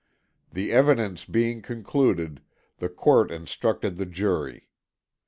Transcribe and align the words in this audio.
The 0.51 0.71
evidence 0.71 1.25
being 1.25 1.61
concluded, 1.61 2.41
the 2.79 2.89
court 2.89 3.29
instructed 3.29 3.97
the 3.97 4.07
jury. 4.07 4.67